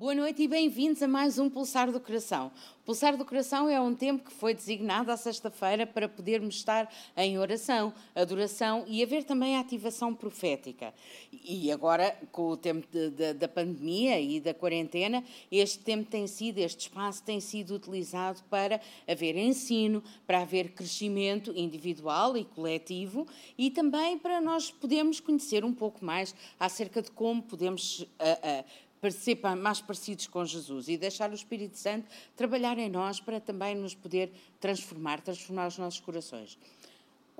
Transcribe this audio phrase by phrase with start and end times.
[0.00, 2.50] Boa noite e bem-vindos a mais um Pulsar do Coração.
[2.80, 6.90] O Pulsar do Coração é um tempo que foi designado à sexta-feira para podermos estar
[7.14, 10.94] em oração, adoração e haver também a ativação profética.
[11.30, 16.26] E agora, com o tempo de, de, da pandemia e da quarentena, este tempo tem
[16.26, 23.26] sido, este espaço tem sido utilizado para haver ensino, para haver crescimento individual e coletivo
[23.58, 28.00] e também para nós podermos conhecer um pouco mais acerca de como podemos.
[28.00, 32.06] Uh, uh, para ser mais parecidos com Jesus e deixar o Espírito Santo
[32.36, 34.30] trabalhar em nós para também nos poder
[34.60, 36.58] transformar, transformar os nossos corações.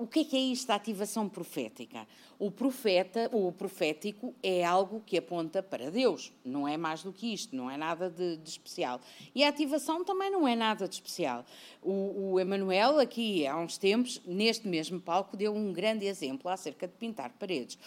[0.01, 2.07] O que é, que é isto da ativação profética?
[2.39, 7.31] O profeta, o profético é algo que aponta para Deus, não é mais do que
[7.31, 8.99] isto, não é nada de, de especial.
[9.35, 11.45] E a ativação também não é nada de especial.
[11.83, 16.87] O, o Emanuel, aqui há uns tempos, neste mesmo palco, deu um grande exemplo acerca
[16.87, 17.77] de pintar paredes.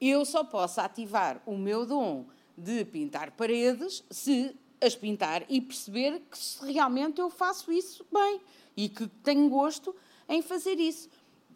[0.00, 2.24] Eu só posso ativar o meu dom
[2.58, 8.40] de pintar paredes se as pintar e perceber que realmente eu faço isso bem
[8.76, 9.94] e que tenho gosto
[10.28, 11.08] em fazer isso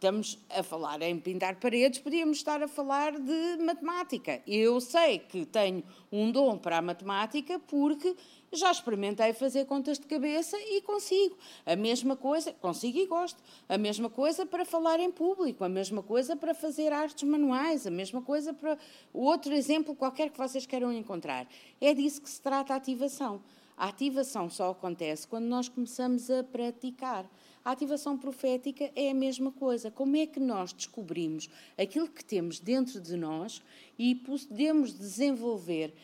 [0.03, 4.42] estamos a falar em pintar paredes, podíamos estar a falar de matemática.
[4.48, 8.17] Eu sei que tenho um dom para a matemática porque
[8.53, 11.39] já experimentei fazer contas de cabeça e consigo.
[11.64, 13.41] A mesma coisa, consigo e gosto.
[13.69, 17.91] A mesma coisa para falar em público, a mesma coisa para fazer artes manuais, a
[17.91, 18.77] mesma coisa para
[19.14, 21.47] outro exemplo qualquer que vocês queiram encontrar.
[21.81, 23.41] É disso que se trata a ativação.
[23.77, 27.25] A ativação só acontece quando nós começamos a praticar.
[27.64, 29.91] A ativação profética é a mesma coisa.
[29.91, 33.62] Como é que nós descobrimos aquilo que temos dentro de nós
[33.96, 35.94] e podemos desenvolver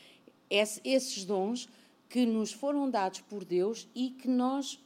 [0.48, 1.68] esses dons
[2.08, 4.78] que nos foram dados por Deus e que nós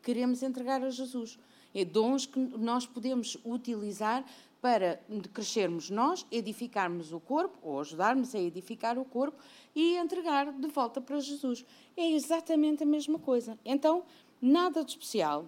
[0.00, 1.38] queremos entregar a Jesus?
[1.74, 4.24] É dons que nós podemos utilizar
[4.60, 5.00] para
[5.34, 9.36] crescermos nós, edificarmos o corpo, ou ajudarmos a edificar o corpo
[9.74, 11.64] e entregar de volta para Jesus.
[11.96, 13.58] É exatamente a mesma coisa.
[13.64, 14.04] Então,
[14.40, 15.46] nada de especial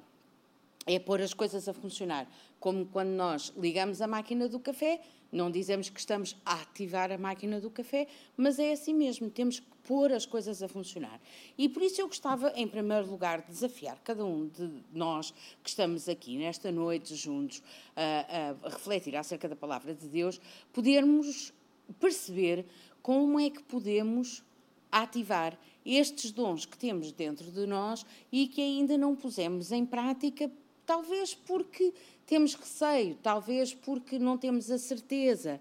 [0.86, 2.26] é pôr as coisas a funcionar.
[2.58, 5.00] Como quando nós ligamos a máquina do café,
[5.30, 8.06] não dizemos que estamos a ativar a máquina do café,
[8.36, 11.20] mas é assim mesmo, temos que pôr as coisas a funcionar.
[11.56, 15.68] E por isso eu gostava, em primeiro lugar, de desafiar cada um de nós que
[15.68, 17.62] estamos aqui nesta noite juntos
[17.94, 20.40] a, a refletir acerca da palavra de Deus,
[20.72, 21.52] podermos
[21.98, 22.66] perceber
[23.02, 24.42] como é que podemos
[24.90, 30.50] ativar estes dons que temos dentro de nós e que ainda não pusemos em prática
[30.88, 31.92] Talvez porque
[32.24, 35.60] temos receio, talvez porque não temos a certeza.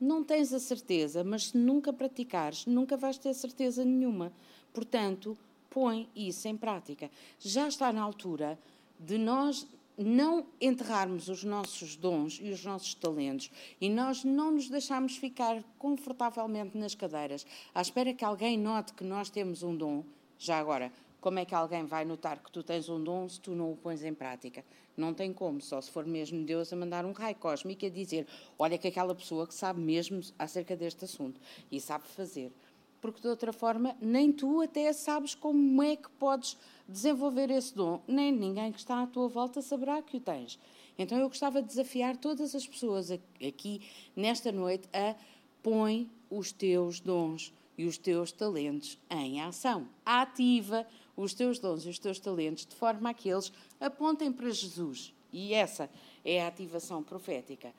[0.00, 4.32] Não tens a certeza, mas se nunca praticares, nunca vais ter certeza nenhuma.
[4.72, 5.36] Portanto,
[5.68, 7.10] põe isso em prática.
[7.38, 8.58] Já está na altura
[8.98, 14.70] de nós não enterrarmos os nossos dons e os nossos talentos e nós não nos
[14.70, 17.44] deixarmos ficar confortavelmente nas cadeiras
[17.74, 20.02] à espera que alguém note que nós temos um dom.
[20.38, 20.90] Já agora,
[21.22, 23.76] como é que alguém vai notar que tu tens um dom se tu não o
[23.76, 24.64] pões em prática?
[24.96, 28.26] Não tem como, só se for mesmo Deus a mandar um raio cósmico a dizer:
[28.58, 31.40] olha que aquela pessoa que sabe mesmo acerca deste assunto
[31.70, 32.52] e sabe fazer.
[33.00, 38.02] Porque de outra forma, nem tu até sabes como é que podes desenvolver esse dom,
[38.06, 40.58] nem ninguém que está à tua volta saberá que o tens.
[40.98, 43.80] Então eu gostava de desafiar todas as pessoas aqui
[44.16, 45.14] nesta noite a
[45.62, 49.88] põe os teus dons e os teus talentos em ação.
[50.04, 50.86] Ativa
[51.16, 55.12] os teus dons e os teus talentos de forma a que eles apontem para Jesus.
[55.32, 55.88] E essa
[56.24, 57.72] é a ativação profética.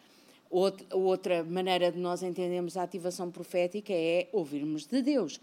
[0.50, 5.40] Outra maneira de nós entendermos a ativação profética é ouvirmos de Deus.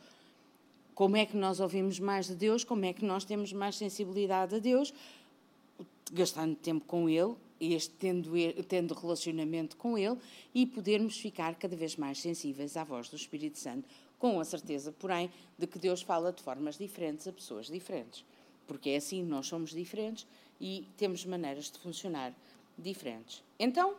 [0.95, 2.62] Como é que nós ouvimos mais de Deus?
[2.62, 4.93] Como é que nós temos mais sensibilidade a Deus?
[6.12, 8.31] Gastando tempo com Ele, este, tendo,
[8.69, 10.17] tendo relacionamento com Ele
[10.55, 13.89] e podermos ficar cada vez mais sensíveis à voz do Espírito Santo
[14.21, 18.25] com a certeza, porém, de que Deus fala de formas diferentes a pessoas diferentes.
[18.69, 20.27] Porque é assim, nós somos diferentes
[20.61, 22.33] e temos maneiras de funcionar
[22.79, 23.43] diferentes.
[23.59, 23.97] Então,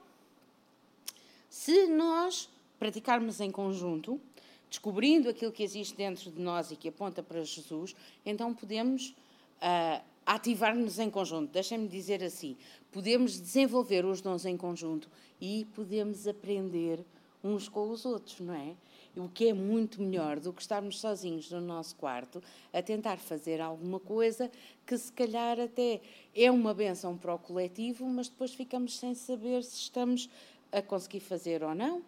[1.50, 2.48] se nós
[2.80, 4.22] praticarmos em conjunto,
[4.70, 10.02] descobrindo aquilo que existe dentro de nós e que aponta para Jesus, então podemos uh,
[10.26, 11.52] ativar-nos em conjunto.
[11.52, 12.56] Deixem-me dizer assim:
[12.92, 15.10] podemos desenvolver os dons em conjunto
[15.42, 17.04] e podemos aprender
[17.44, 18.76] uns com os outros, não é?
[19.16, 22.42] O que é muito melhor do que estarmos sozinhos no nosso quarto
[22.72, 24.50] a tentar fazer alguma coisa
[24.86, 26.02] que se calhar até
[26.34, 30.30] é uma benção para o coletivo, mas depois ficamos sem saber se estamos
[30.72, 32.02] a conseguir fazer ou não.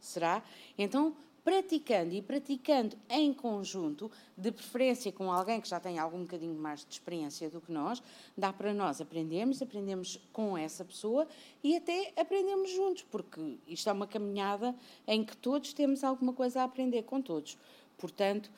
[0.00, 0.42] Será?
[0.76, 1.14] Então,
[1.44, 6.84] praticando e praticando em conjunto, de preferência com alguém que já tem algum bocadinho mais
[6.84, 8.02] de experiência do que nós,
[8.36, 11.28] dá para nós aprendermos, aprendemos com essa pessoa
[11.62, 14.74] e até aprendemos juntos, porque isto é uma caminhada
[15.06, 17.58] em que todos temos alguma coisa a aprender com todos.
[17.98, 18.50] Portanto,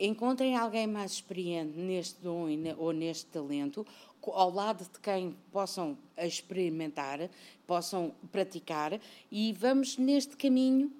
[0.00, 2.46] encontrem alguém mais experiente neste dom
[2.78, 3.86] ou neste talento,
[4.24, 7.28] ao lado de quem possam experimentar,
[7.66, 8.98] possam praticar,
[9.30, 10.90] e vamos neste caminho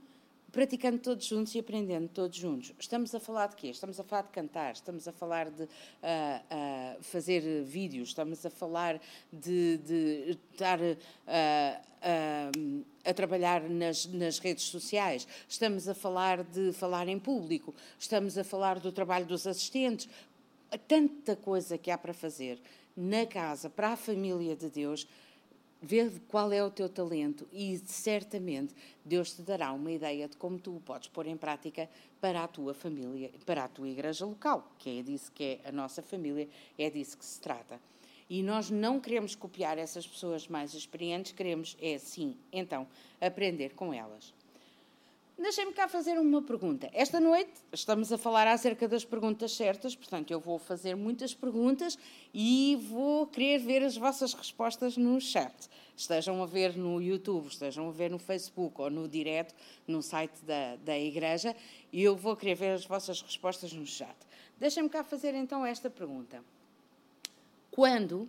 [0.53, 2.73] praticando todos juntos e aprendendo todos juntos.
[2.79, 3.69] Estamos a falar de quê?
[3.69, 8.51] Estamos a falar de cantar, estamos a falar de uh, uh, fazer vídeos, estamos a
[8.51, 9.01] falar
[9.33, 11.83] de, de estar uh,
[13.05, 18.45] a trabalhar nas, nas redes sociais, estamos a falar de falar em público, estamos a
[18.45, 20.09] falar do trabalho dos assistentes.
[20.89, 22.61] Tanta coisa que há para fazer
[22.97, 25.07] na casa, para a família de Deus
[25.85, 28.73] Vê qual é o teu talento e certamente
[29.05, 31.91] Deus te dará uma ideia de como tu o podes pôr em prática
[32.21, 35.73] para a tua família, para a tua igreja local, que é disso que é a
[35.73, 36.49] nossa família,
[36.79, 37.81] é disso que se trata.
[38.31, 42.87] E nós não queremos copiar essas pessoas mais experientes, queremos, é sim, então,
[43.21, 44.33] aprender com elas.
[45.39, 46.91] Deixem-me cá fazer uma pergunta.
[46.93, 51.99] Esta noite estamos a falar acerca das perguntas certas, portanto, eu vou fazer muitas perguntas
[52.35, 55.55] e vou querer ver as vossas respostas no chat.
[55.97, 59.55] Estejam a ver no YouTube, estejam a ver no Facebook ou no direto
[59.87, 61.57] no site da, da Igreja,
[61.91, 64.15] e eu vou querer ver as vossas respostas no chat.
[64.59, 66.45] Deixem-me cá fazer então esta pergunta.
[67.71, 68.29] Quando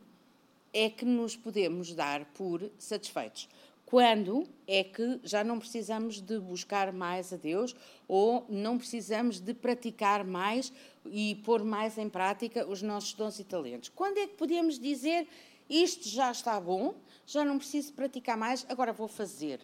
[0.74, 3.48] é que nos podemos dar por satisfeitos?
[3.94, 7.76] Quando é que já não precisamos de buscar mais a Deus
[8.08, 10.74] ou não precisamos de praticar mais
[11.06, 13.90] e pôr mais em prática os nossos dons e talentos?
[13.90, 15.28] Quando é que podemos dizer
[15.70, 16.96] isto já está bom,
[17.28, 19.60] já não preciso praticar mais, agora vou fazer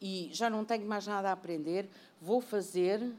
[0.00, 1.86] e já não tenho mais nada a aprender,
[2.18, 3.12] vou fazer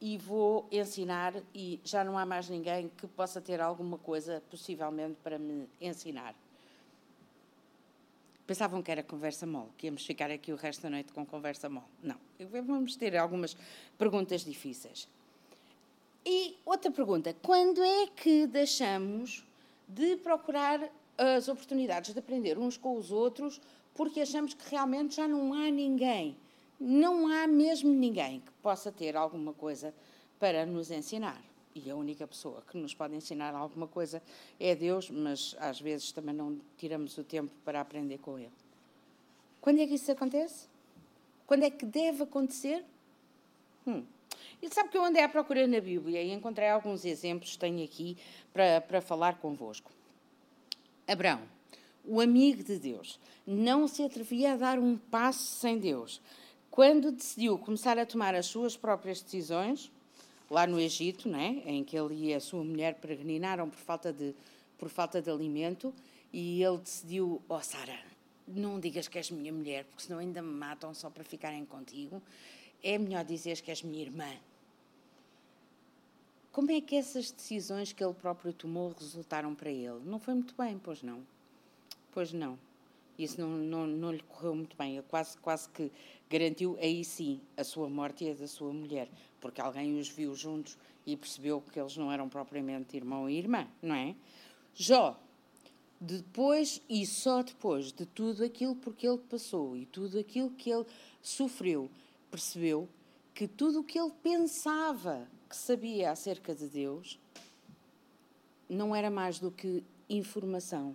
[0.00, 5.16] e vou ensinar e já não há mais ninguém que possa ter alguma coisa possivelmente
[5.22, 6.34] para me ensinar.
[8.48, 11.68] Pensavam que era conversa mole, que íamos ficar aqui o resto da noite com conversa
[11.68, 11.84] mole.
[12.02, 12.16] Não,
[12.66, 13.54] vamos ter algumas
[13.98, 15.06] perguntas difíceis.
[16.24, 19.44] E outra pergunta: quando é que deixamos
[19.86, 20.80] de procurar
[21.18, 23.60] as oportunidades de aprender uns com os outros
[23.94, 26.34] porque achamos que realmente já não há ninguém,
[26.80, 29.92] não há mesmo ninguém que possa ter alguma coisa
[30.38, 31.42] para nos ensinar?
[31.74, 34.22] E a única pessoa que nos pode ensinar alguma coisa
[34.58, 38.52] é Deus, mas às vezes também não tiramos o tempo para aprender com Ele.
[39.60, 40.66] Quando é que isso acontece?
[41.46, 42.84] Quando é que deve acontecer?
[43.86, 44.04] Hum.
[44.60, 48.16] E sabe que eu andei à procura na Bíblia e encontrei alguns exemplos, tenho aqui
[48.52, 49.90] para, para falar convosco.
[51.06, 51.42] Abraão,
[52.04, 56.20] o amigo de Deus, não se atrevia a dar um passo sem Deus.
[56.70, 59.90] Quando decidiu começar a tomar as suas próprias decisões,
[60.50, 64.34] lá no Egito, né, em que ele e a sua mulher peregrinaram por falta de,
[64.78, 65.92] por falta de alimento,
[66.32, 67.98] e ele decidiu: Oh, Sara,
[68.46, 72.22] não digas que és minha mulher, porque senão ainda me matam só para ficarem contigo.
[72.82, 74.30] É melhor dizeres que és minha irmã.
[76.52, 80.00] Como é que essas decisões que ele próprio tomou resultaram para ele?
[80.04, 81.24] Não foi muito bem, pois não?
[82.12, 82.58] Pois não.
[83.18, 84.96] Isso não, não, não lhe correu muito bem.
[84.96, 85.90] Ele quase, quase que
[86.30, 89.08] garantiu, aí sim, a sua morte e a da sua mulher
[89.40, 90.76] porque alguém os viu juntos
[91.06, 94.14] e percebeu que eles não eram propriamente irmão e irmã, não é?
[94.74, 95.18] Jó,
[96.00, 100.70] depois e só depois de tudo aquilo por que ele passou e tudo aquilo que
[100.70, 100.86] ele
[101.22, 101.90] sofreu,
[102.30, 102.88] percebeu
[103.34, 107.18] que tudo o que ele pensava que sabia acerca de Deus
[108.68, 110.94] não era mais do que informação.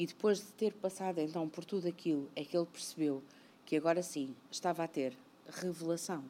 [0.00, 3.22] E depois de ter passado então por tudo aquilo, é que ele percebeu
[3.66, 5.12] que agora sim estava a ter
[5.46, 6.24] revelação.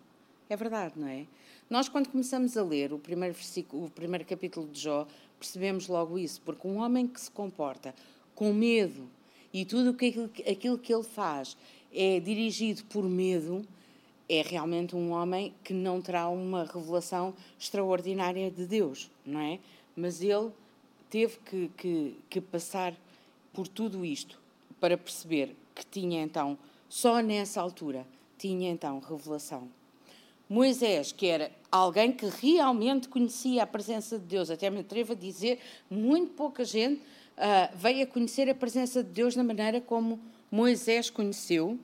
[0.48, 1.24] É verdade, não é?
[1.70, 5.06] Nós, quando começamos a ler o primeiro, versículo, o primeiro capítulo de Jó,
[5.38, 7.94] percebemos logo isso, porque um homem que se comporta
[8.34, 9.08] com medo
[9.52, 11.56] e tudo aquilo, aquilo que ele faz
[11.94, 13.64] é dirigido por medo,
[14.28, 19.60] é realmente um homem que não terá uma revelação extraordinária de Deus, não é?
[19.94, 20.50] Mas ele
[21.08, 22.96] teve que, que, que passar
[23.52, 24.40] por tudo isto
[24.80, 28.06] para perceber que tinha então, só nessa altura,
[28.38, 29.68] tinha então revelação.
[30.48, 35.16] Moisés, que era alguém que realmente conhecia a presença de Deus, até me atrevo a
[35.16, 40.18] dizer, muito pouca gente uh, veio a conhecer a presença de Deus da maneira como
[40.50, 41.78] Moisés conheceu.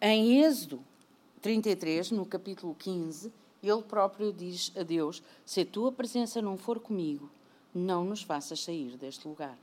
[0.00, 0.80] Em Êxodo
[1.40, 6.78] 33, no capítulo 15, ele próprio diz a Deus: Se a tua presença não for
[6.78, 7.30] comigo,
[7.74, 9.58] não nos faças sair deste lugar.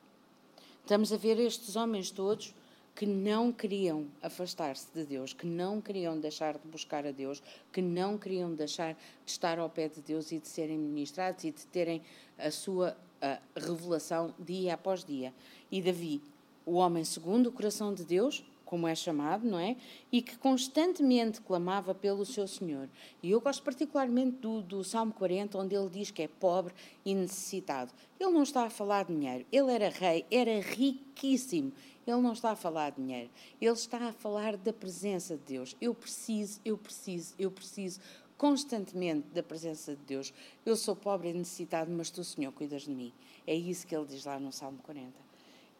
[0.85, 2.53] Estamos a ver estes homens todos
[2.95, 7.41] que não queriam afastar-se de Deus, que não queriam deixar de buscar a Deus,
[7.73, 8.99] que não queriam deixar de
[9.31, 12.03] estar ao pé de Deus e de serem ministrados e de terem
[12.37, 15.33] a sua a revelação dia após dia.
[15.71, 16.21] E Davi,
[16.67, 19.77] o homem segundo o coração de Deus, como é chamado, não é?
[20.11, 22.89] E que constantemente clamava pelo seu Senhor.
[23.21, 26.73] E eu gosto particularmente do, do Salmo 40, onde ele diz que é pobre
[27.05, 27.93] e necessitado.
[28.19, 31.71] Ele não está a falar de dinheiro, ele era rei, era riquíssimo.
[32.07, 35.75] Ele não está a falar de dinheiro, ele está a falar da presença de Deus.
[35.81, 37.99] Eu preciso, eu preciso, eu preciso
[38.37, 40.33] constantemente da presença de Deus.
[40.63, 43.11] Eu sou pobre e necessitado, mas tu, Senhor, cuidas de mim.
[43.47, 45.11] É isso que ele diz lá no Salmo 40.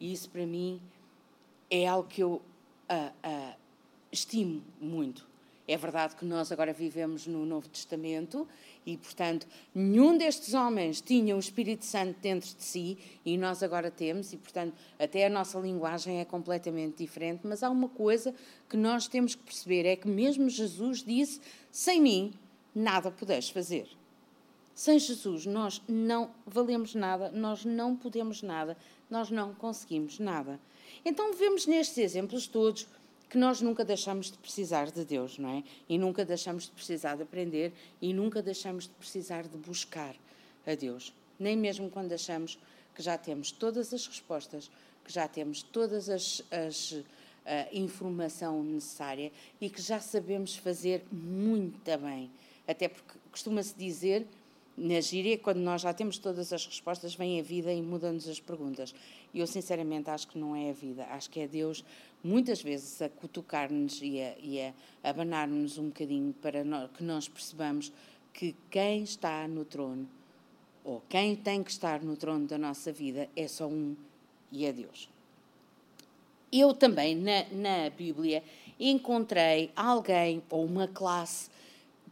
[0.00, 0.80] E isso para mim
[1.70, 2.42] é algo que eu
[2.90, 3.56] uh, uh,
[4.10, 5.26] estimo muito.
[5.68, 8.46] É verdade que nós agora vivemos no Novo Testamento
[8.84, 13.90] e, portanto, nenhum destes homens tinha o Espírito Santo dentro de si e nós agora
[13.90, 17.40] temos, e, portanto, até a nossa linguagem é completamente diferente.
[17.42, 18.32] Mas há uma coisa
[18.68, 21.40] que nós temos que perceber: é que mesmo Jesus disse:
[21.72, 22.32] sem mim
[22.72, 23.88] nada podes fazer.
[24.72, 28.76] Sem Jesus, nós não valemos nada, nós não podemos nada,
[29.10, 30.60] nós não conseguimos nada.
[31.04, 32.86] Então, vemos nestes exemplos todos
[33.28, 35.64] que nós nunca deixamos de precisar de Deus, não é?
[35.88, 40.14] E nunca deixamos de precisar de aprender e nunca deixamos de precisar de buscar
[40.66, 41.12] a Deus.
[41.38, 42.58] Nem mesmo quando achamos
[42.94, 44.70] que já temos todas as respostas,
[45.04, 46.94] que já temos todas as, as
[47.44, 52.30] a eh, informação necessária e que já sabemos fazer muito bem.
[52.66, 54.26] Até porque costuma-se dizer
[54.76, 58.38] na gíria, quando nós já temos todas as respostas, vem a vida e muda-nos as
[58.38, 58.94] perguntas.
[59.32, 61.04] E eu, sinceramente, acho que não é a vida.
[61.06, 61.84] Acho que é Deus,
[62.22, 67.90] muitas vezes, a cutucar-nos e a, e a abanar-nos um bocadinho para que nós percebamos
[68.34, 70.06] que quem está no trono,
[70.84, 73.96] ou quem tem que estar no trono da nossa vida, é só um
[74.52, 75.08] e é Deus.
[76.52, 78.42] Eu também, na, na Bíblia,
[78.78, 81.50] encontrei alguém ou uma classe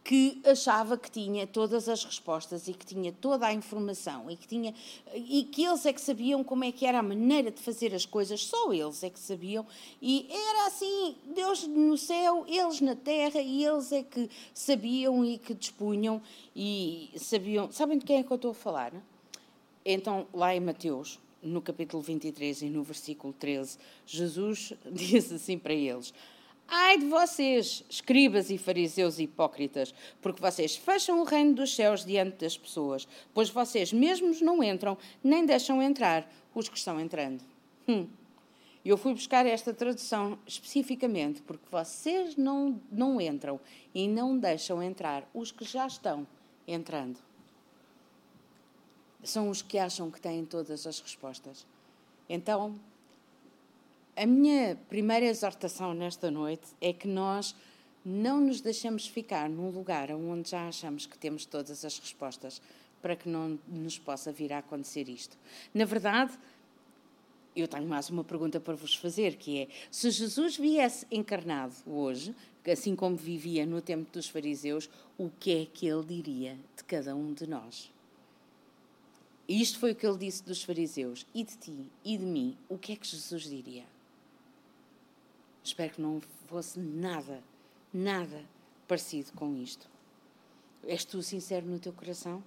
[0.05, 4.47] que achava que tinha todas as respostas e que tinha toda a informação e que
[4.47, 4.71] tinha
[5.15, 8.05] e que eles é que sabiam como é que era a maneira de fazer as
[8.05, 9.65] coisas, só eles é que sabiam.
[9.99, 15.39] E era assim, Deus no céu, eles na terra e eles é que sabiam e
[15.39, 16.21] que dispunham
[16.55, 18.93] e sabiam, sabem de quem é que eu estou a falar?
[19.83, 25.73] Então, lá em Mateus, no capítulo 23 e no versículo 13, Jesus diz assim para
[25.73, 26.13] eles:
[26.67, 32.37] Ai de vocês, escribas e fariseus hipócritas, porque vocês fecham o reino dos céus diante
[32.37, 37.43] das pessoas, pois vocês mesmos não entram, nem deixam entrar os que estão entrando.
[37.87, 38.07] Hum.
[38.83, 43.59] Eu fui buscar esta tradução especificamente porque vocês não, não entram
[43.93, 46.27] e não deixam entrar os que já estão
[46.67, 47.19] entrando.
[49.23, 51.65] São os que acham que têm todas as respostas.
[52.29, 52.75] Então,
[54.15, 57.53] a minha primeira exortação nesta noite é que nós
[58.03, 62.61] não nos deixemos ficar num lugar onde já achamos que temos todas as respostas
[63.01, 65.37] para que não nos possa vir a acontecer isto.
[65.73, 66.37] Na verdade,
[67.55, 72.33] eu tenho mais uma pergunta para vos fazer, que é: se Jesus viesse encarnado hoje,
[72.71, 77.15] assim como vivia no tempo dos fariseus, o que é que ele diria de cada
[77.15, 77.91] um de nós?
[79.47, 82.77] Isto foi o que ele disse dos fariseus: e de ti, e de mim, o
[82.77, 83.94] que é que Jesus diria?
[85.65, 87.43] Espero que não fosse nada,
[87.91, 88.45] nada
[88.87, 89.89] parecido com isto.
[90.85, 92.43] És tu sincero no teu coração?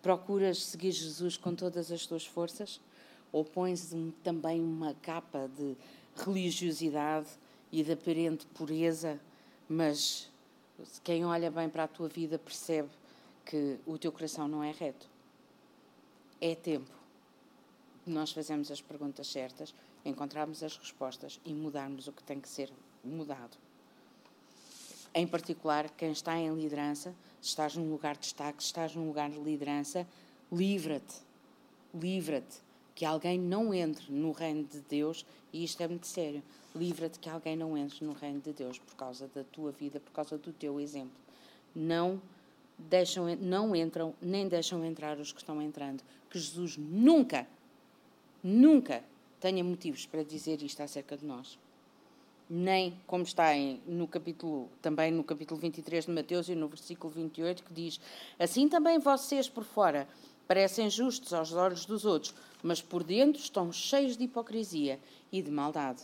[0.00, 2.80] Procuras seguir Jesus com todas as tuas forças?
[3.32, 3.92] Ou pões
[4.22, 5.76] também uma capa de
[6.14, 7.26] religiosidade
[7.72, 9.18] e de aparente pureza,
[9.68, 10.30] mas
[11.02, 12.90] quem olha bem para a tua vida percebe
[13.44, 15.08] que o teu coração não é reto?
[16.40, 16.92] É tempo
[18.06, 22.70] nós fazermos as perguntas certas encontrarmos as respostas e mudarmos o que tem que ser
[23.04, 23.56] mudado.
[25.14, 29.06] Em particular, quem está em liderança, se estás num lugar de destaque, se estás num
[29.06, 30.06] lugar de liderança,
[30.50, 31.16] livra-te,
[31.94, 32.56] livra-te,
[32.94, 36.42] que alguém não entre no reino de Deus, e isto é muito sério,
[36.74, 40.12] livra-te que alguém não entre no reino de Deus por causa da tua vida, por
[40.12, 41.16] causa do teu exemplo.
[41.74, 42.20] Não
[42.78, 46.02] deixam, não entram, nem deixam entrar os que estão entrando.
[46.30, 47.46] Que Jesus nunca,
[48.42, 49.04] nunca
[49.42, 51.58] tenha motivos para dizer isto acerca de nós.
[52.48, 57.12] Nem, como está em, no capítulo, também no capítulo 23 de Mateus e no versículo
[57.12, 58.00] 28, que diz:
[58.38, 60.06] Assim também vocês por fora
[60.46, 62.32] parecem justos aos olhos dos outros,
[62.62, 65.00] mas por dentro estão cheios de hipocrisia
[65.32, 66.02] e de maldade.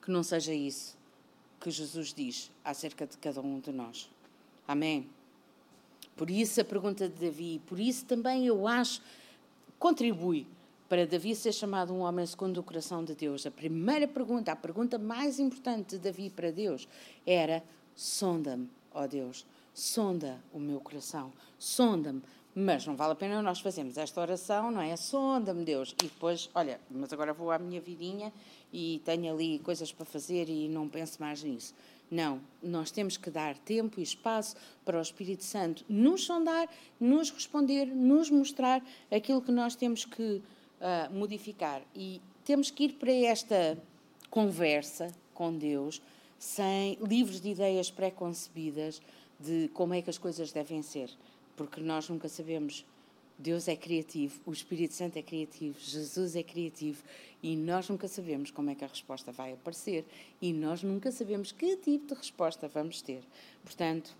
[0.00, 0.96] Que não seja isso
[1.60, 4.10] que Jesus diz acerca de cada um de nós.
[4.66, 5.08] Amém.
[6.16, 9.00] Por isso a pergunta de Davi, por isso também eu acho,
[9.78, 10.46] contribui
[10.92, 14.56] para Davi ser chamado um homem segundo o coração de Deus, a primeira pergunta, a
[14.56, 16.86] pergunta mais importante de Davi para Deus
[17.26, 17.64] era:
[17.96, 22.20] sonda-me, ó Deus, sonda o meu coração, sonda-me
[22.54, 24.94] Mas não vale a pena nós fazermos esta oração, não é?
[24.94, 25.94] Sonda-me, Deus.
[26.02, 28.30] E depois, olha, mas agora vou à minha vidinha
[28.70, 31.72] e tenho ali coisas para fazer e não penso mais nisso.
[32.10, 36.68] Não, nós temos que dar tempo e espaço para o Espírito Santo nos sondar,
[37.00, 40.42] nos responder, nos mostrar aquilo que nós temos que
[40.82, 41.82] uh, modificar.
[41.94, 43.78] E temos que ir para esta
[44.28, 46.02] conversa com Deus
[46.38, 49.00] sem livros de ideias pré-concebidas
[49.38, 51.08] de como é que as coisas devem ser
[51.56, 52.84] porque nós nunca sabemos.
[53.38, 57.02] Deus é criativo, o Espírito Santo é criativo, Jesus é criativo
[57.42, 60.04] e nós nunca sabemos como é que a resposta vai aparecer
[60.40, 63.24] e nós nunca sabemos que tipo de resposta vamos ter.
[63.64, 64.14] Portanto,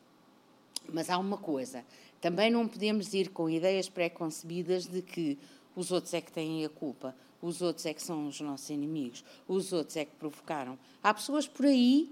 [0.88, 1.84] mas há uma coisa,
[2.20, 5.38] também não podemos ir com ideias pré-concebidas de que
[5.74, 9.24] os outros é que têm a culpa, os outros é que são os nossos inimigos,
[9.48, 10.78] os outros é que provocaram.
[11.02, 12.10] Há pessoas por aí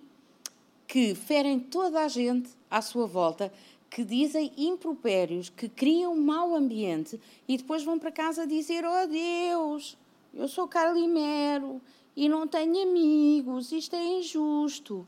[0.86, 3.52] que ferem toda a gente à sua volta
[3.88, 9.96] que dizem impropérios, que criam mau ambiente e depois vão para casa dizer: Oh Deus,
[10.32, 11.80] eu sou Carlimero
[12.16, 15.06] e não tenho amigos, isto é injusto.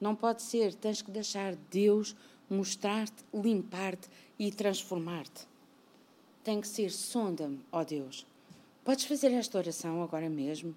[0.00, 2.14] Não pode ser, tens que deixar Deus
[2.50, 4.08] mostrar-te, limpar-te
[4.38, 5.46] e transformar-te.
[6.44, 8.26] Tem que ser, sonda-me, ó Deus.
[8.84, 10.76] Podes fazer esta oração agora mesmo?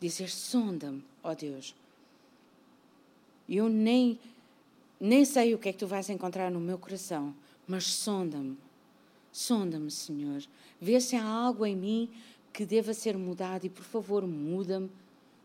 [0.00, 1.74] Dizer: sonda-me, ó Deus.
[3.48, 4.18] Eu nem
[4.98, 7.34] nem sei o que é que tu vais encontrar no meu coração,
[7.68, 8.56] mas sonda-me.
[9.30, 10.42] Sonda-me, Senhor.
[10.80, 12.10] Vê se há algo em mim
[12.52, 14.90] que deva ser mudado e, por favor, muda-me.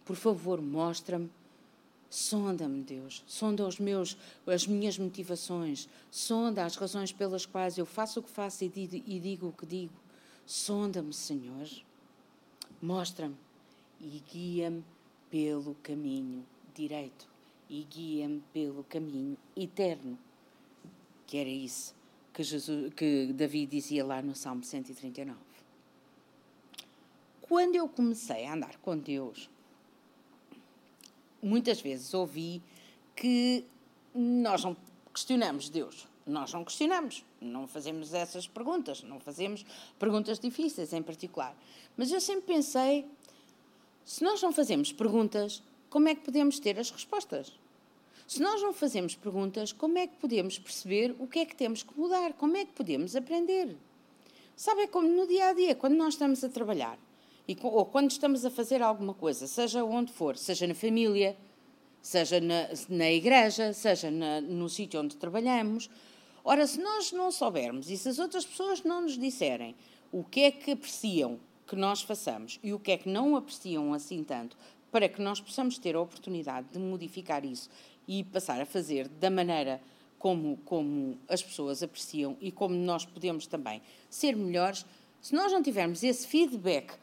[0.05, 1.29] Por favor, mostra-me.
[2.11, 3.23] Sonda-me, Deus.
[3.25, 5.87] Sonda os meus, as minhas motivações.
[6.11, 8.69] Sonda as razões pelas quais eu faço o que faço e
[9.19, 9.93] digo, o que digo.
[10.45, 11.69] Sonda-me, Senhor.
[12.81, 13.37] Mostra-me
[14.01, 14.83] e guia-me
[15.29, 17.29] pelo caminho direito
[17.69, 20.19] e guia-me pelo caminho eterno.
[21.25, 21.95] Que era isso
[22.33, 25.39] que, Jesus, que Davi dizia lá no Salmo 139.
[27.39, 29.49] Quando eu comecei a andar com Deus,
[31.41, 32.61] muitas vezes ouvi
[33.15, 33.65] que
[34.13, 34.75] nós não
[35.13, 36.07] questionamos Deus.
[36.25, 39.65] Nós não questionamos, não fazemos essas perguntas, não fazemos
[39.97, 41.55] perguntas difíceis em particular.
[41.97, 43.05] Mas eu sempre pensei:
[44.05, 47.51] se nós não fazemos perguntas, como é que podemos ter as respostas?
[48.27, 51.83] Se nós não fazemos perguntas, como é que podemos perceber o que é que temos
[51.83, 52.33] que mudar?
[52.33, 53.75] Como é que podemos aprender?
[54.55, 56.97] Sabe, é como no dia a dia, quando nós estamos a trabalhar
[57.47, 61.35] e, ou quando estamos a fazer alguma coisa, seja onde for, seja na família,
[62.01, 65.89] seja na, na igreja, seja na, no sítio onde trabalhamos.
[66.43, 69.75] Ora, se nós não soubermos e se as outras pessoas não nos disserem
[70.11, 73.93] o que é que apreciam que nós façamos e o que é que não apreciam
[73.93, 74.57] assim tanto,
[74.91, 77.69] para que nós possamos ter a oportunidade de modificar isso
[78.07, 79.81] e passar a fazer da maneira
[80.19, 84.85] como, como as pessoas apreciam e como nós podemos também ser melhores,
[85.21, 86.93] se nós não tivermos esse feedback,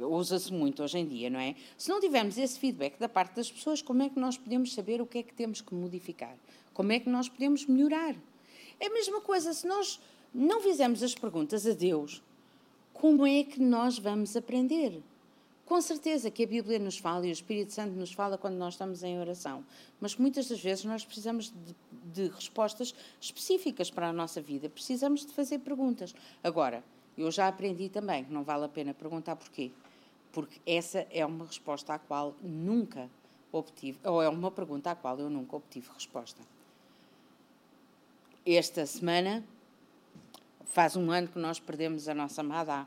[0.00, 1.54] usa-se muito hoje em dia, não é?
[1.76, 5.00] Se não tivermos esse feedback da parte das pessoas, como é que nós podemos saber
[5.00, 6.36] o que é que temos que modificar?
[6.72, 8.14] Como é que nós podemos melhorar?
[8.78, 10.00] É a mesma coisa, se nós
[10.32, 12.22] não fizermos as perguntas a Deus,
[12.92, 15.02] como é que nós vamos aprender?
[15.66, 18.74] Com certeza que a Bíblia nos fala e o Espírito Santo nos fala quando nós
[18.74, 19.64] estamos em oração,
[20.00, 25.24] mas muitas das vezes nós precisamos de, de respostas específicas para a nossa vida, precisamos
[25.24, 26.12] de fazer perguntas.
[26.42, 26.82] Agora,
[27.16, 29.70] eu já aprendi também que não vale a pena perguntar porquê,
[30.32, 33.10] porque essa é uma resposta à qual nunca
[33.52, 36.40] obtive, ou é uma pergunta à qual eu nunca obtive resposta.
[38.46, 39.44] Esta semana
[40.64, 42.86] faz um ano que nós perdemos a nossa amada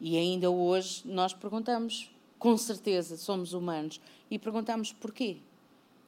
[0.00, 5.38] e ainda hoje nós perguntamos, com certeza somos humanos, e perguntamos porquê.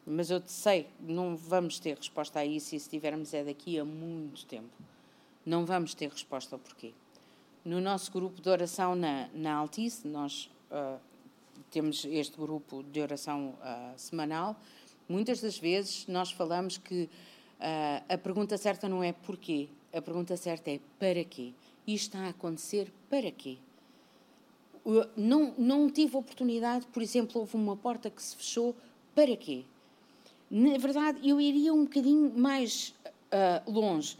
[0.07, 3.85] Mas eu sei, não vamos ter resposta a isso e se tivermos é daqui a
[3.85, 4.71] muito tempo.
[5.45, 6.93] Não vamos ter resposta ao porquê.
[7.65, 10.99] No nosso grupo de oração na, na Altice, nós uh,
[11.71, 14.57] temos este grupo de oração uh, semanal.
[15.07, 20.37] Muitas das vezes nós falamos que uh, a pergunta certa não é porquê, a pergunta
[20.39, 21.53] certa é para quê.
[21.87, 23.59] Isto está a acontecer para quê?
[25.17, 28.75] não, não tive oportunidade, por exemplo, houve uma porta que se fechou,
[29.15, 29.65] para quê?
[30.51, 32.95] Na verdade, eu iria um bocadinho mais
[33.31, 34.17] uh, longe.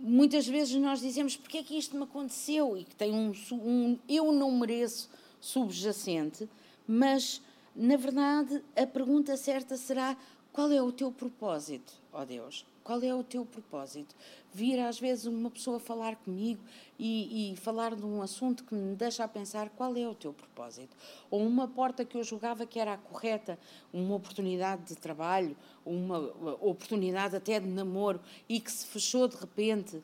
[0.00, 3.98] Muitas vezes nós dizemos porque é que isto me aconteceu e que tem um, um
[4.08, 6.48] eu não mereço subjacente,
[6.86, 7.42] mas
[7.74, 10.16] na verdade a pergunta certa será
[10.52, 12.64] qual é o teu propósito, ó oh Deus?
[12.88, 14.16] Qual é o teu propósito?
[14.50, 16.62] Vir às vezes uma pessoa falar comigo
[16.98, 20.32] e, e, falar de um assunto que me deixa a pensar qual é o teu
[20.32, 20.96] propósito.
[21.30, 23.58] Ou uma porta que eu julgava que era a correta,
[23.92, 26.18] uma oportunidade de trabalho, uma
[26.62, 30.02] oportunidade até de namoro e que se fechou de repente.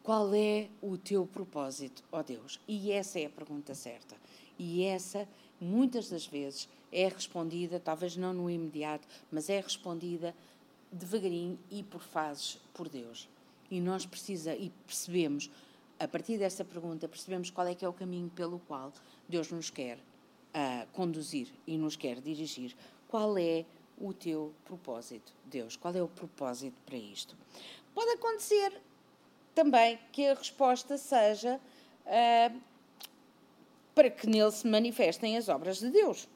[0.00, 2.60] Qual é o teu propósito, ó oh Deus?
[2.68, 4.14] E essa é a pergunta certa.
[4.56, 5.28] E essa,
[5.60, 10.34] muitas das vezes, é respondida, talvez não no imediato, mas é respondida
[10.90, 13.28] devagarinho e por fases por Deus.
[13.70, 15.50] E nós precisa e percebemos,
[15.98, 18.92] a partir dessa pergunta, percebemos qual é que é o caminho pelo qual
[19.28, 22.74] Deus nos quer uh, conduzir e nos quer dirigir.
[23.06, 23.64] Qual é
[23.98, 25.76] o teu propósito, Deus?
[25.76, 27.36] Qual é o propósito para isto?
[27.94, 28.80] Pode acontecer
[29.54, 31.60] também que a resposta seja
[32.06, 32.60] uh,
[33.94, 36.28] para que nele se manifestem as obras de Deus.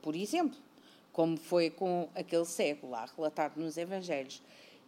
[0.00, 0.58] Por exemplo,
[1.12, 4.42] como foi com aquele cego lá relatado nos Evangelhos,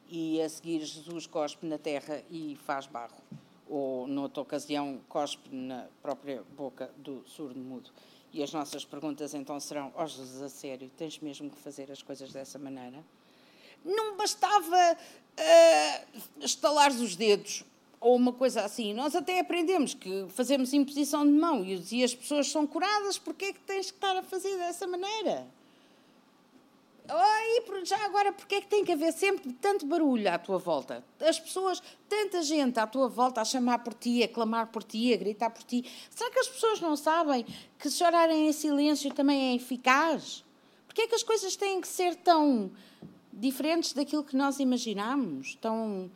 [0.09, 3.23] e a seguir Jesus cospe na terra e faz barro,
[3.69, 7.91] ou noutra ocasião cospe na própria boca do surdo-mudo.
[8.33, 11.91] E as nossas perguntas então serão: Ó oh, Jesus, a sério, tens mesmo que fazer
[11.91, 13.03] as coisas dessa maneira?
[13.85, 17.65] Não bastava uh, estalar os dedos
[18.01, 18.93] ou uma coisa assim.
[18.93, 23.53] Nós até aprendemos que fazemos imposição de mão e as pessoas são curadas, porque é
[23.53, 25.47] que tens que estar a fazer dessa maneira?
[27.07, 31.05] Oi, já agora, porque é que tem que haver sempre tanto barulho à tua volta?
[31.21, 35.13] As pessoas, tanta gente à tua volta a chamar por ti, a clamar por ti,
[35.13, 35.85] a gritar por ti.
[36.09, 37.45] Será que as pessoas não sabem
[37.79, 40.43] que chorarem em silêncio também é eficaz?
[40.87, 42.71] Porque é que as coisas têm que ser tão
[43.31, 45.57] diferentes daquilo que nós imaginamos?
[45.57, 46.11] Tão,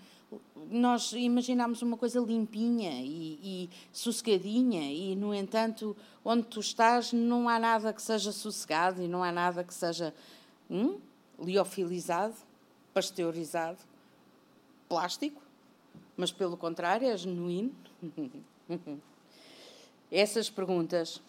[0.71, 7.47] nós imaginamos uma coisa limpinha e, e sossegadinha e, no entanto, onde tu estás não
[7.47, 10.15] há nada que seja sossegado e não há nada que seja
[10.71, 11.01] Hum?
[11.39, 12.35] Liofilizado,
[12.93, 13.79] pasteurizado,
[14.89, 15.41] plástico,
[16.17, 17.75] mas pelo contrário é genuíno.
[20.11, 21.21] Essas perguntas,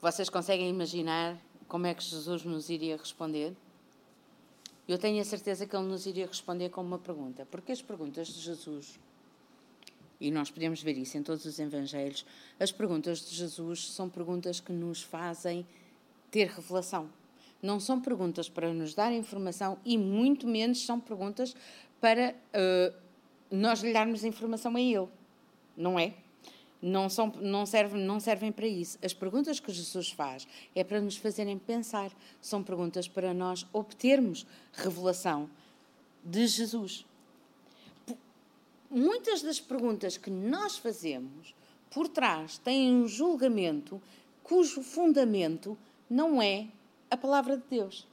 [0.00, 1.36] vocês conseguem imaginar
[1.68, 3.54] como é que Jesus nos iria responder?
[4.88, 8.28] Eu tenho a certeza que ele nos iria responder com uma pergunta, porque as perguntas
[8.28, 8.98] de Jesus,
[10.20, 12.24] e nós podemos ver isso em todos os evangelhos,
[12.58, 15.66] as perguntas de Jesus são perguntas que nos fazem
[16.30, 17.10] ter revelação.
[17.62, 21.54] Não são perguntas para nos dar informação e muito menos são perguntas
[22.00, 22.94] para uh,
[23.50, 25.08] nós lhe darmos informação a ele.
[25.76, 26.14] Não é?
[26.80, 28.98] Não, são, não, servem, não servem para isso.
[29.02, 32.10] As perguntas que Jesus faz é para nos fazerem pensar.
[32.40, 35.50] São perguntas para nós obtermos revelação
[36.24, 37.04] de Jesus.
[38.90, 41.54] Muitas das perguntas que nós fazemos
[41.90, 44.00] por trás têm um julgamento
[44.42, 45.76] cujo fundamento
[46.10, 46.66] não é
[47.08, 48.06] a palavra de Deus.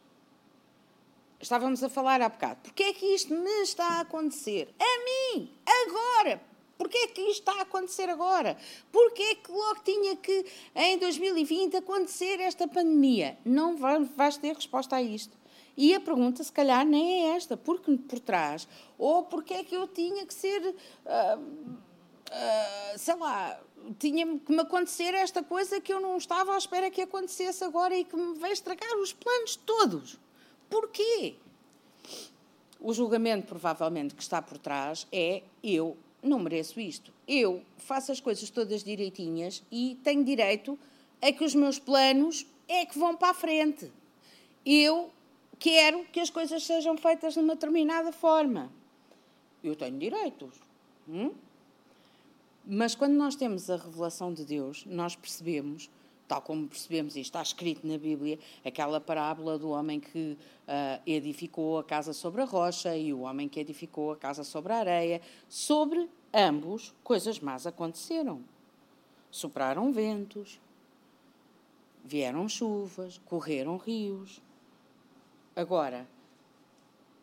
[1.40, 2.62] Estávamos a falar há bocado.
[2.64, 4.74] Porquê é que isto me está a acontecer?
[4.80, 5.52] A mim!
[5.66, 6.42] Agora!
[6.78, 8.56] Porquê é que isto está a acontecer agora?
[8.92, 13.38] Porquê é que logo tinha que, em 2020, acontecer esta pandemia?
[13.44, 15.36] Não vais ter resposta a isto.
[15.76, 17.58] E a pergunta, se calhar, nem é esta.
[17.58, 18.68] Porque por trás?
[18.98, 23.60] Ou porquê é que eu tinha que ser, uh, uh, sei lá,
[24.00, 27.98] tinha que me acontecer esta coisa que eu não estava à espera que acontecesse agora
[27.98, 30.18] e que me vai estragar os planos todos.
[30.70, 31.36] Porquê?
[32.80, 37.12] O julgamento, provavelmente, que está por trás é eu não mereço isto.
[37.28, 40.78] Eu faço as coisas todas direitinhas e tenho direito
[41.22, 43.92] a que os meus planos é que vão para a frente.
[44.66, 45.12] Eu
[45.58, 48.72] quero que as coisas sejam feitas de uma determinada forma.
[49.63, 50.54] Eu tenho direitos.
[51.08, 51.32] Hum?
[52.70, 55.90] Mas quando nós temos a revelação de Deus, nós percebemos,
[56.28, 61.80] tal como percebemos, e está escrito na Bíblia, aquela parábola do homem que uh, edificou
[61.80, 65.22] a casa sobre a rocha e o homem que edificou a casa sobre a areia.
[65.48, 68.44] Sobre ambos, coisas más aconteceram.
[69.32, 70.60] Sopraram ventos,
[72.04, 74.42] vieram chuvas, correram rios.
[75.56, 76.06] Agora,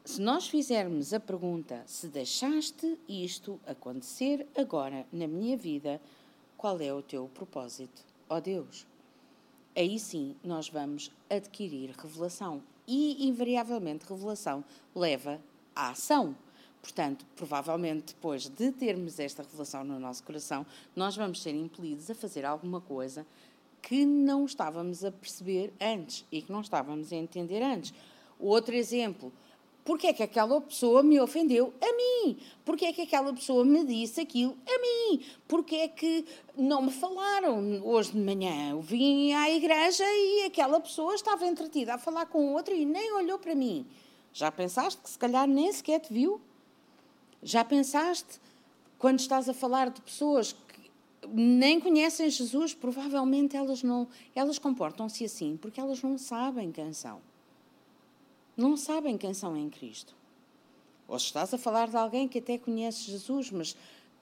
[0.04, 5.98] se nós fizermos a pergunta se deixaste isto acontecer agora na minha vida,
[6.58, 8.04] qual é o teu propósito?
[8.28, 8.86] Ó oh Deus.
[9.74, 12.62] Aí sim nós vamos adquirir revelação.
[12.86, 14.62] E, invariavelmente, revelação
[14.94, 15.40] leva
[15.74, 16.36] à ação.
[16.82, 22.14] Portanto, provavelmente depois de termos esta revelação no nosso coração, nós vamos ser impelidos a
[22.14, 23.26] fazer alguma coisa
[23.80, 27.94] que não estávamos a perceber antes e que não estávamos a entender antes.
[28.38, 29.32] Outro exemplo,
[29.84, 32.38] porque é que aquela pessoa me ofendeu a mim?
[32.64, 35.22] Porque é que aquela pessoa me disse aquilo a mim?
[35.46, 36.24] Porque é que
[36.56, 38.70] não me falaram hoje de manhã?
[38.70, 43.12] Eu vim à igreja e aquela pessoa estava entretida a falar com outra e nem
[43.12, 43.86] olhou para mim.
[44.32, 46.40] Já pensaste que se calhar nem sequer te viu?
[47.42, 48.40] Já pensaste
[48.98, 50.90] quando estás a falar de pessoas que
[51.28, 57.20] nem conhecem Jesus, provavelmente elas não, elas comportam-se assim porque elas não sabem quem são
[58.56, 60.14] não sabem quem são em Cristo.
[61.06, 63.76] Ou estás a falar de alguém que até conhece Jesus, mas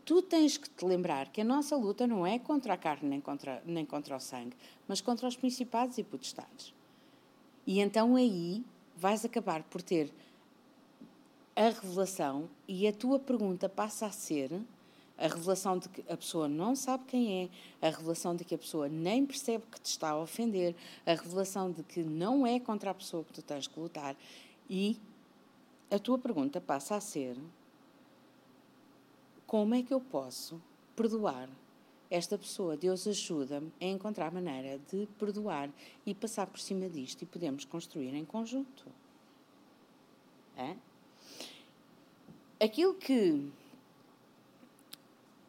[0.05, 3.21] tu tens que te lembrar que a nossa luta não é contra a carne nem
[3.21, 4.57] contra, nem contra o sangue,
[4.89, 6.75] mas contra os principados e potestades.
[7.67, 8.65] E então aí
[8.97, 10.13] vais acabar por ter
[11.55, 14.61] a revelação e a tua pergunta passa a ser
[15.19, 18.59] a revelação de que a pessoa não sabe quem é, a revelação de que a
[18.59, 20.75] pessoa nem percebe que te está a ofender,
[21.07, 24.17] a revelação de que não é contra a pessoa que tu tens que lutar.
[24.69, 24.99] E
[25.91, 27.37] a tua pergunta passa a ser:
[29.47, 30.61] como é que eu posso
[30.97, 31.49] perdoar
[32.11, 32.77] esta pessoa?
[32.77, 35.71] Deus ajuda-me a encontrar maneira de perdoar
[36.07, 38.87] e passar por cima disto e podemos construir em conjunto.
[40.57, 40.77] É?
[42.59, 43.51] Aquilo que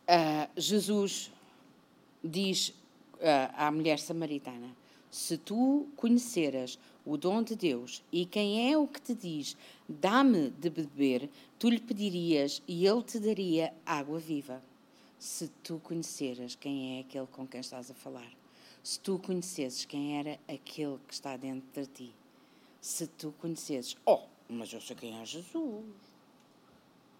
[0.03, 1.31] Uh, Jesus
[2.21, 2.69] diz
[3.19, 4.75] uh, à mulher samaritana:
[5.09, 9.55] Se tu conheceras o dom de Deus e quem é o que te diz,
[9.87, 14.61] dá-me de beber, tu lhe pedirias e ele te daria água viva.
[15.17, 18.29] Se tu conheceras quem é aquele com quem estás a falar,
[18.83, 22.15] se tu conhecesses quem era aquele que está dentro de ti,
[22.81, 25.85] se tu conhecesses, oh, mas eu sei quem é Jesus.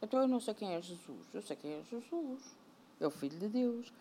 [0.01, 2.62] Então eu não sei quem é Jesus, eu sei quem é Jesus
[2.99, 3.91] é o Filho de Deus.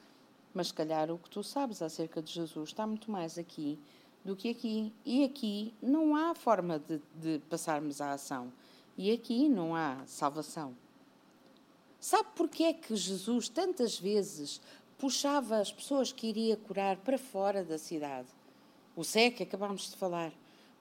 [0.55, 3.79] Mas se calhar o que tu sabes acerca de Jesus está muito mais aqui
[4.25, 4.93] do que aqui.
[5.05, 8.53] E aqui não há forma de, de passarmos à ação.
[8.97, 10.77] E aqui não há salvação.
[11.99, 14.61] Sabe porquê é que Jesus tantas vezes
[14.99, 18.29] puxava as pessoas que iria curar para fora da cidade?
[18.95, 20.33] O que acabámos de falar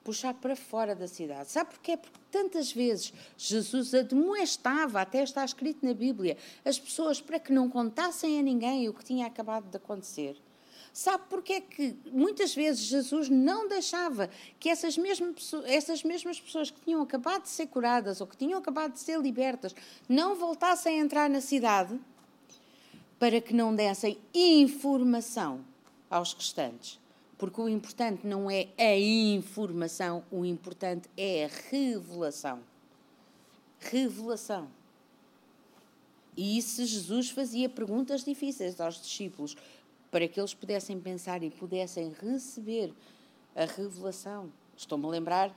[0.04, 1.50] puxar para fora da cidade.
[1.50, 1.96] Sabe porquê?
[1.96, 7.68] Porque tantas vezes Jesus admoestava, até está escrito na Bíblia, as pessoas para que não
[7.68, 10.36] contassem a ninguém o que tinha acabado de acontecer.
[10.92, 14.28] Sabe porquê que muitas vezes Jesus não deixava
[14.60, 18.58] que essas mesmas, essas mesmas pessoas que tinham acabado de ser curadas ou que tinham
[18.58, 19.74] acabado de ser libertas
[20.06, 21.98] não voltassem a entrar na cidade
[23.18, 25.64] para que não dessem informação
[26.10, 27.01] aos restantes?
[27.42, 32.60] Porque o importante não é a informação, o importante é a revelação.
[33.80, 34.68] Revelação.
[36.36, 39.56] E isso Jesus fazia perguntas difíceis aos discípulos
[40.08, 42.94] para que eles pudessem pensar e pudessem receber
[43.56, 44.48] a revelação.
[44.76, 45.52] Estou-me a lembrar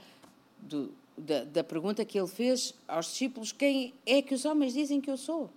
[0.59, 4.99] do, da, da pergunta que ele fez aos discípulos: Quem é que os homens dizem
[4.99, 5.51] que eu sou?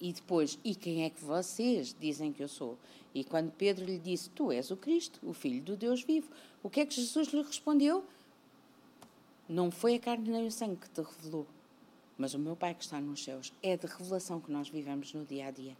[0.00, 2.78] E depois, e quem é que vocês dizem que eu sou?
[3.14, 6.30] E quando Pedro lhe disse, Tu és o Cristo, o Filho do Deus vivo,
[6.62, 8.04] o que é que Jesus lhe respondeu?
[9.48, 11.46] Não foi a carne nem o sangue que te revelou,
[12.16, 13.52] mas o meu Pai que está nos céus.
[13.62, 15.76] É de revelação que nós vivemos no dia a dia.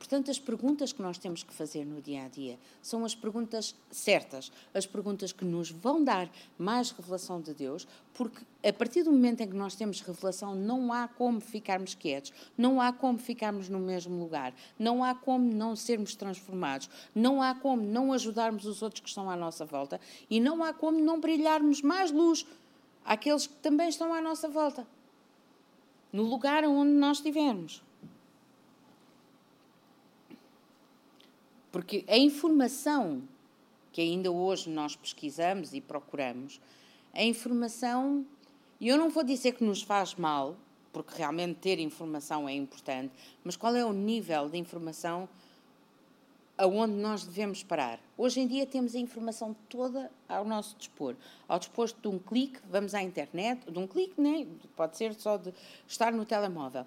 [0.00, 3.76] Portanto, as perguntas que nós temos que fazer no dia a dia são as perguntas
[3.90, 9.12] certas, as perguntas que nos vão dar mais revelação de Deus, porque a partir do
[9.12, 13.68] momento em que nós temos revelação, não há como ficarmos quietos, não há como ficarmos
[13.68, 18.80] no mesmo lugar, não há como não sermos transformados, não há como não ajudarmos os
[18.80, 22.46] outros que estão à nossa volta e não há como não brilharmos mais luz
[23.04, 24.86] àqueles que também estão à nossa volta,
[26.10, 27.82] no lugar onde nós estivermos.
[31.70, 33.22] Porque a informação
[33.92, 36.60] que ainda hoje nós pesquisamos e procuramos,
[37.12, 38.24] a informação,
[38.80, 40.56] e eu não vou dizer que nos faz mal,
[40.92, 43.12] porque realmente ter informação é importante,
[43.44, 45.28] mas qual é o nível de informação
[46.56, 47.98] aonde nós devemos parar?
[48.16, 51.16] Hoje em dia temos a informação toda ao nosso dispor.
[51.48, 54.46] Ao dispor de um clique, vamos à internet, de um clique, né?
[54.76, 55.52] pode ser só de
[55.86, 56.84] estar no telemóvel.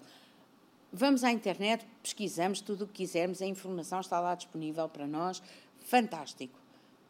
[0.96, 5.42] Vamos à internet, pesquisamos tudo o que quisermos, a informação está lá disponível para nós,
[5.86, 6.56] fantástico.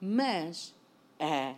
[0.00, 0.74] Mas
[1.20, 1.54] a,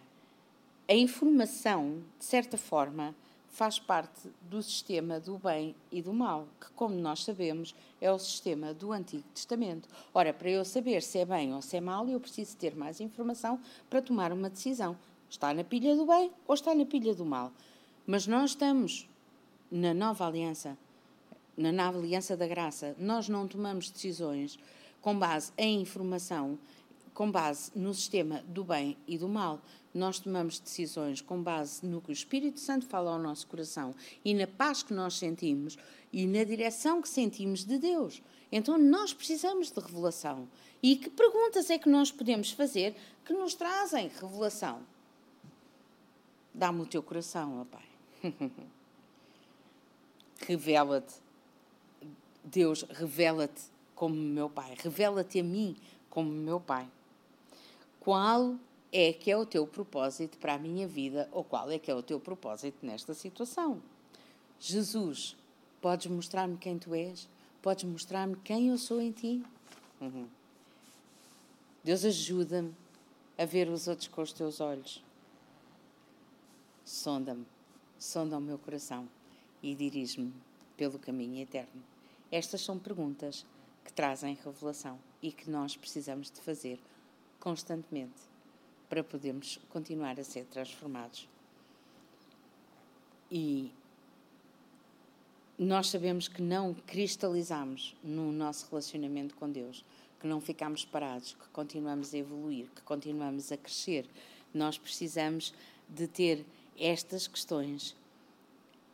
[0.88, 3.14] a informação, de certa forma,
[3.48, 8.18] faz parte do sistema do bem e do mal, que, como nós sabemos, é o
[8.18, 9.88] sistema do Antigo Testamento.
[10.12, 13.00] Ora, para eu saber se é bem ou se é mal, eu preciso ter mais
[13.00, 14.98] informação para tomar uma decisão.
[15.30, 17.52] Está na pilha do bem ou está na pilha do mal?
[18.04, 19.08] Mas nós estamos
[19.70, 20.76] na nova aliança
[21.56, 24.58] na, na Aliança da Graça, nós não tomamos decisões
[25.00, 26.58] com base em informação,
[27.14, 29.60] com base no sistema do bem e do mal.
[29.94, 34.34] Nós tomamos decisões com base no que o Espírito Santo fala ao nosso coração e
[34.34, 35.78] na paz que nós sentimos
[36.12, 38.22] e na direção que sentimos de Deus.
[38.52, 40.48] Então nós precisamos de revelação.
[40.82, 44.80] E que perguntas é que nós podemos fazer que nos trazem revelação?
[46.52, 47.84] Dá-me o teu coração, ó Pai.
[50.46, 51.25] Revela-te
[52.46, 53.62] Deus, revela-te
[53.94, 55.76] como meu Pai, revela-te a mim
[56.09, 56.88] como meu Pai.
[57.98, 58.56] Qual
[58.92, 61.94] é que é o teu propósito para a minha vida ou qual é que é
[61.94, 63.82] o teu propósito nesta situação?
[64.61, 65.37] Jesus,
[65.80, 67.28] podes mostrar-me quem tu és?
[67.61, 69.42] Podes mostrar-me quem eu sou em ti?
[70.00, 70.28] Uhum.
[71.82, 72.72] Deus ajuda-me
[73.37, 75.02] a ver os outros com os teus olhos.
[76.85, 77.44] Sonda-me,
[77.98, 79.09] sonda o meu coração
[79.61, 80.32] e dirige-me
[80.76, 81.95] pelo caminho eterno.
[82.30, 83.46] Estas são perguntas
[83.84, 86.80] que trazem revelação e que nós precisamos de fazer
[87.38, 88.20] constantemente
[88.88, 91.28] para podermos continuar a ser transformados.
[93.30, 93.72] E
[95.58, 99.84] nós sabemos que não cristalizamos no nosso relacionamento com Deus,
[100.20, 104.08] que não ficamos parados, que continuamos a evoluir, que continuamos a crescer.
[104.52, 105.54] Nós precisamos
[105.88, 106.44] de ter
[106.78, 107.96] estas questões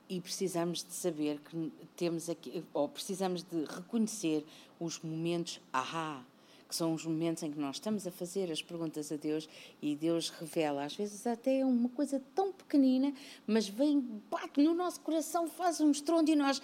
[0.08, 4.44] e precisamos de saber que temos aqui, ou precisamos de reconhecer
[4.78, 6.22] os momentos ahá,
[6.68, 9.48] que são os momentos em que nós estamos a fazer as perguntas a Deus
[9.80, 13.12] e Deus revela, às vezes até uma coisa tão pequenina,
[13.46, 16.60] mas vem, bate no nosso coração, faz um estrondo e nós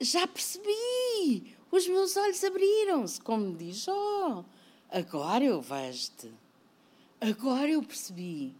[0.00, 4.44] já percebi, os meus olhos abriram-se, como diz, oh,
[4.90, 6.32] agora eu vejo-te,
[7.20, 8.54] agora eu percebi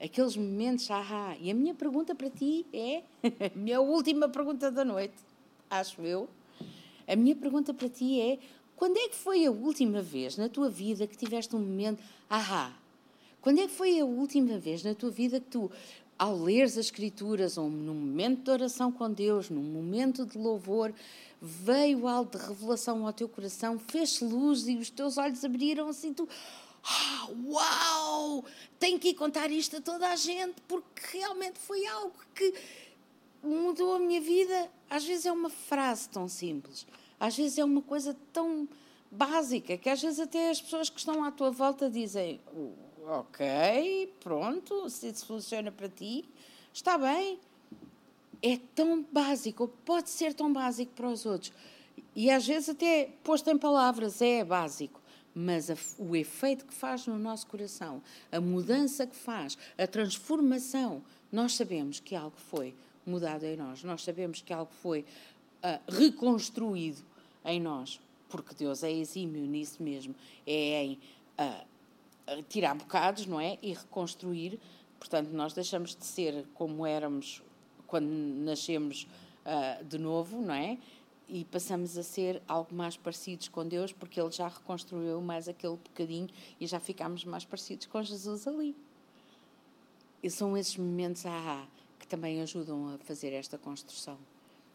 [0.00, 1.36] aqueles momentos, ahá.
[1.40, 3.02] E a minha pergunta para ti é,
[3.54, 5.14] a minha última pergunta da noite,
[5.70, 6.28] acho eu,
[7.06, 8.38] a minha pergunta para ti é,
[8.76, 12.72] quando é que foi a última vez na tua vida que tiveste um momento, ahá?
[13.40, 15.70] Quando é que foi a última vez na tua vida que tu,
[16.18, 20.92] ao ler as Escrituras, ou num momento de oração com Deus, num momento de louvor,
[21.40, 26.14] veio algo de revelação ao teu coração, fez luz e os teus olhos abriram assim,
[26.14, 26.26] tu
[26.86, 28.44] ah, uau!
[28.78, 32.52] Tenho que ir contar isto a toda a gente porque realmente foi algo que
[33.42, 34.70] mudou a minha vida.
[34.90, 36.86] Às vezes é uma frase tão simples,
[37.18, 38.68] às vezes é uma coisa tão
[39.10, 42.38] básica que às vezes até as pessoas que estão à tua volta dizem:
[43.06, 46.24] Ok, pronto, se isso funciona para ti,
[46.72, 47.38] está bem.
[48.42, 51.50] É tão básico, pode ser tão básico para os outros.
[52.14, 55.00] E às vezes até posto em palavras é básico
[55.34, 61.02] mas a, o efeito que faz no nosso coração, a mudança que faz, a transformação,
[61.32, 67.02] nós sabemos que algo foi mudado em nós, nós sabemos que algo foi uh, reconstruído
[67.44, 70.14] em nós, porque Deus é exímio nisso mesmo,
[70.46, 70.98] é em
[71.38, 73.58] uh, tirar bocados, não é?
[73.60, 74.58] E reconstruir,
[74.98, 77.42] portanto, nós deixamos de ser como éramos
[77.86, 79.06] quando nascemos
[79.44, 80.78] uh, de novo, não é?
[81.28, 85.76] E passamos a ser algo mais parecidos com Deus, porque Ele já reconstruiu mais aquele
[85.76, 86.28] bocadinho
[86.60, 88.76] e já ficámos mais parecidos com Jesus ali.
[90.22, 91.66] E são esses momentos ah,
[91.98, 94.18] que também ajudam a fazer esta construção.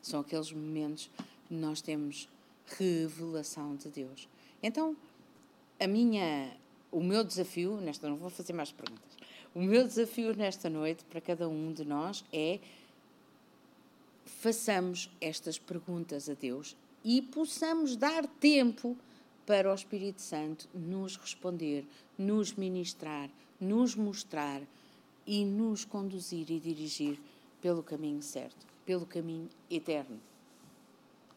[0.01, 1.09] São aqueles momentos
[1.47, 2.29] que nós temos
[2.77, 4.27] revelação de Deus.
[4.62, 4.95] Então,
[5.79, 6.55] a minha,
[6.91, 9.17] o meu desafio, nesta não vou fazer mais perguntas.
[9.53, 12.59] O meu desafio nesta noite para cada um de nós é
[14.39, 18.97] façamos estas perguntas a Deus e possamos dar tempo
[19.45, 21.85] para o Espírito Santo nos responder,
[22.17, 24.61] nos ministrar, nos mostrar
[25.25, 27.19] e nos conduzir e dirigir
[27.61, 30.19] pelo caminho certo, pelo caminho eterno,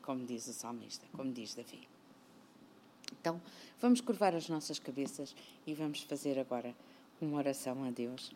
[0.02, 1.88] como diz o salmista, como diz Davi.
[3.20, 3.40] Então,
[3.80, 5.34] vamos curvar as nossas cabeças
[5.66, 6.74] e vamos fazer agora
[7.20, 8.32] uma oração a Deus.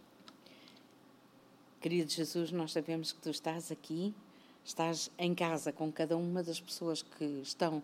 [1.80, 4.14] Querido Jesus, nós sabemos que tu estás aqui
[4.66, 7.80] estás em casa com cada uma das pessoas que estão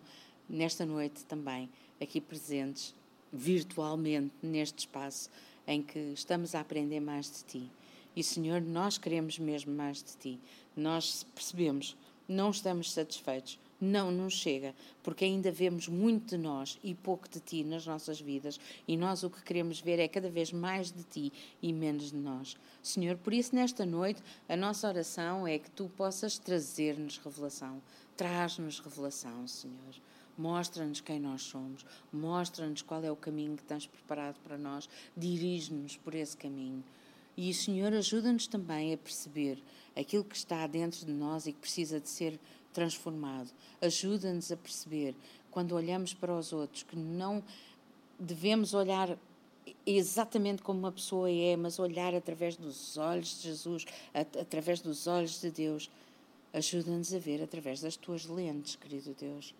[0.48, 2.92] nesta noite também aqui presentes,
[3.32, 5.30] virtualmente, neste espaço
[5.64, 7.70] em que estamos a aprender mais de Ti.
[8.16, 10.40] E, Senhor, nós queremos mesmo mais de Ti.
[10.76, 11.96] Nós percebemos,
[12.28, 17.40] não estamos satisfeitos, não nos chega, porque ainda vemos muito de nós e pouco de
[17.40, 21.02] ti nas nossas vidas, e nós o que queremos ver é cada vez mais de
[21.02, 22.56] ti e menos de nós.
[22.80, 27.82] Senhor, por isso nesta noite a nossa oração é que tu possas trazer-nos revelação.
[28.16, 29.94] Traz-nos revelação, Senhor.
[30.38, 35.96] Mostra-nos quem nós somos, mostra-nos qual é o caminho que tens preparado para nós, dirige-nos
[35.96, 36.82] por esse caminho.
[37.36, 39.62] E, Senhor, ajuda-nos também a perceber
[39.96, 42.38] aquilo que está dentro de nós e que precisa de ser
[42.72, 43.50] transformado.
[43.80, 45.14] Ajuda-nos a perceber,
[45.50, 47.42] quando olhamos para os outros, que não
[48.18, 49.16] devemos olhar
[49.86, 55.40] exatamente como uma pessoa é, mas olhar através dos olhos de Jesus, através dos olhos
[55.40, 55.90] de Deus.
[56.52, 59.54] Ajuda-nos a ver através das tuas lentes, querido Deus.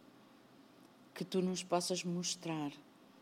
[1.15, 2.73] Que tu nos possas mostrar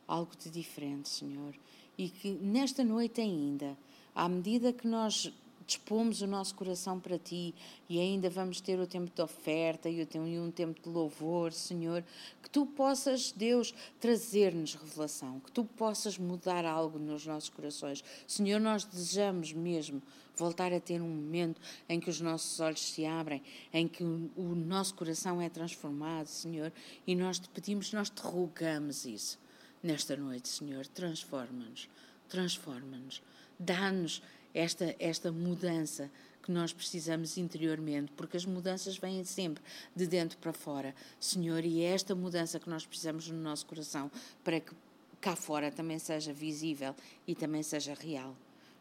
[0.07, 1.55] algo de diferente, Senhor.
[1.97, 3.77] E que nesta noite ainda,
[4.15, 5.33] à medida que nós
[5.71, 7.55] dispomos o nosso coração para Ti
[7.89, 10.05] e ainda vamos ter o tempo de oferta e
[10.39, 12.05] um tempo de louvor, Senhor,
[12.43, 18.03] que Tu possas, Deus, trazer-nos revelação, que Tu possas mudar algo nos nossos corações.
[18.27, 20.03] Senhor, nós desejamos mesmo
[20.37, 23.43] voltar a ter um momento em que os nossos olhos se abrem,
[23.73, 26.73] em que o, nosso coração é transformado, Senhor,
[27.07, 29.39] e nós te pedimos, nós te rogamos isso
[29.83, 30.87] nesta noite, Senhor.
[30.87, 31.89] Transforma-nos,
[32.29, 33.23] transforma-nos,
[33.59, 34.23] dá-nos
[34.55, 36.11] esta, esta mudança
[36.43, 39.63] que nós precisamos interiormente, porque as mudanças vêm sempre
[39.95, 44.11] de dentro para fora, Senhor, e é esta mudança que nós precisamos no nosso coração
[44.43, 44.73] para que
[45.21, 46.95] cá fora também seja visível
[47.27, 48.35] e também seja real.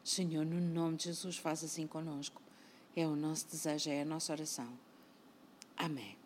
[0.04, 2.42] Senhor, no nome de Jesus, faz assim conosco.
[2.96, 4.68] É o nosso desejo, é a nossa oração.
[5.78, 6.18] Amém.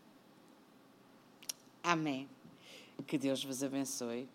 [1.84, 2.30] Amém.
[3.06, 4.28] Que Deus vos abençoe.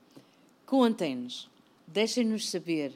[0.67, 1.49] Contem-nos,
[1.87, 2.93] deixem-nos saber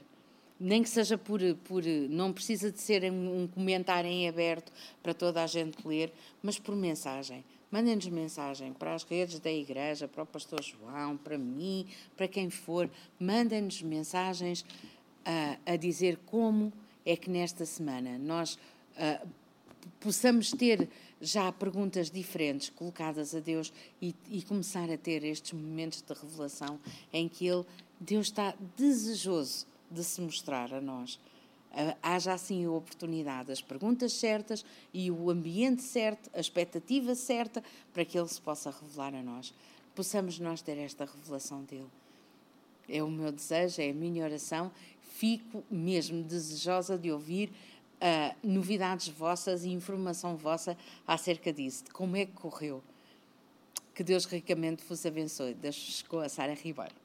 [0.62, 5.42] nem que seja por, por não precisa de ser um comentário em aberto para toda
[5.42, 7.44] a gente ler, mas por mensagem.
[7.70, 11.86] Mandem-nos mensagem para as redes da igreja, para o pastor João, para mim,
[12.16, 12.88] para quem for.
[13.18, 14.64] Mandem-nos mensagens
[15.24, 16.72] a, a, dizer como
[17.04, 18.58] é que nesta semana nós
[20.00, 20.88] possamos ter
[21.20, 26.78] já perguntas diferentes colocadas a Deus e, e, começar a ter estes momentos de revelação
[27.12, 27.64] em que Ele,
[28.00, 31.18] Deus está desejoso de se mostrar a nós.
[31.72, 37.64] Uh, haja assim a oportunidade, as perguntas certas e o ambiente certo, a expectativa certa
[37.94, 39.54] para que Ele se possa revelar a nós.
[39.94, 41.88] Possamos nós ter esta revelação dele.
[42.88, 44.70] É o meu desejo, é a minha oração.
[45.00, 47.50] Fico mesmo desejosa de ouvir
[48.02, 50.76] uh, novidades vossas e informação vossa
[51.06, 52.82] acerca disso, de como é que correu.
[53.94, 55.54] Que Deus ricamente vos abençoe.
[55.54, 57.01] Deixo com a Sara Ribeiro.